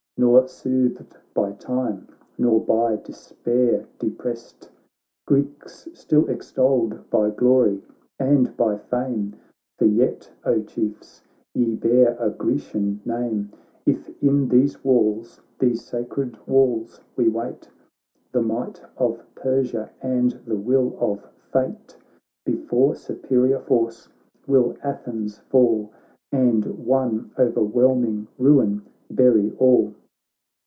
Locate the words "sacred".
15.83-16.37